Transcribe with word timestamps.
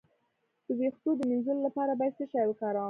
د 0.65 0.67
ویښتو 0.79 1.09
د 1.17 1.21
مینځلو 1.29 1.61
لپاره 1.67 1.91
باید 1.99 2.13
څه 2.19 2.25
شی 2.31 2.43
وکاروم؟ 2.47 2.79